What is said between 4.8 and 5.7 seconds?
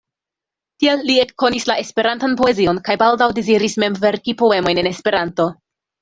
en Esperanto.